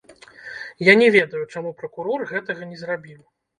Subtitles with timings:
[0.87, 3.21] Я не ведаю, чаму пракурор гэтага не зрабіў.